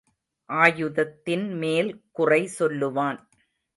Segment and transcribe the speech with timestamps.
[0.49, 3.19] ஆயுதத்தின் மேல் குறை சொல்லுவான்.